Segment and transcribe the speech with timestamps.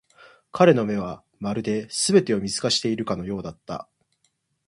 [0.51, 3.87] 彼の目は、まるで全てを見透かしているかのようだった。